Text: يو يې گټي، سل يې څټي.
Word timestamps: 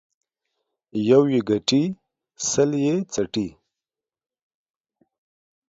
يو 1.09 1.21
يې 1.31 1.39
گټي، 1.49 1.83
سل 2.49 2.71
يې 2.85 2.93
څټي. 3.13 3.47